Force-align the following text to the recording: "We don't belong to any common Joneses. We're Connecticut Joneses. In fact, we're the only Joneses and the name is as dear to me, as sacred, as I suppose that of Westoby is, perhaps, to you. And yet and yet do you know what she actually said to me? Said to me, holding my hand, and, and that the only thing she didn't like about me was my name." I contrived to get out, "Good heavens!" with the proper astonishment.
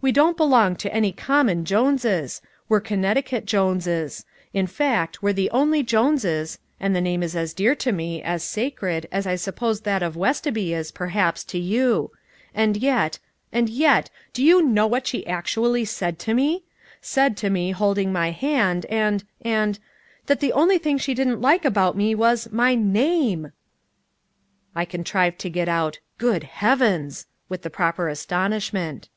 "We 0.00 0.10
don't 0.10 0.36
belong 0.36 0.74
to 0.78 0.92
any 0.92 1.12
common 1.12 1.64
Joneses. 1.64 2.42
We're 2.68 2.80
Connecticut 2.80 3.46
Joneses. 3.46 4.24
In 4.52 4.66
fact, 4.66 5.22
we're 5.22 5.32
the 5.34 5.48
only 5.50 5.84
Joneses 5.84 6.58
and 6.80 6.96
the 6.96 7.00
name 7.00 7.22
is 7.22 7.36
as 7.36 7.54
dear 7.54 7.76
to 7.76 7.92
me, 7.92 8.20
as 8.24 8.42
sacred, 8.42 9.06
as 9.12 9.24
I 9.24 9.36
suppose 9.36 9.82
that 9.82 10.02
of 10.02 10.16
Westoby 10.16 10.74
is, 10.74 10.90
perhaps, 10.90 11.44
to 11.44 11.60
you. 11.60 12.10
And 12.52 12.76
yet 12.76 13.20
and 13.52 13.68
yet 13.68 14.10
do 14.32 14.42
you 14.42 14.62
know 14.62 14.88
what 14.88 15.06
she 15.06 15.24
actually 15.28 15.84
said 15.84 16.18
to 16.18 16.34
me? 16.34 16.64
Said 17.00 17.36
to 17.36 17.48
me, 17.48 17.70
holding 17.70 18.12
my 18.12 18.32
hand, 18.32 18.84
and, 18.86 19.22
and 19.42 19.78
that 20.26 20.40
the 20.40 20.52
only 20.52 20.78
thing 20.78 20.98
she 20.98 21.14
didn't 21.14 21.40
like 21.40 21.64
about 21.64 21.96
me 21.96 22.16
was 22.16 22.50
my 22.50 22.74
name." 22.74 23.52
I 24.74 24.84
contrived 24.84 25.38
to 25.38 25.48
get 25.50 25.68
out, 25.68 26.00
"Good 26.18 26.42
heavens!" 26.42 27.26
with 27.48 27.62
the 27.62 27.70
proper 27.70 28.08
astonishment. 28.08 29.08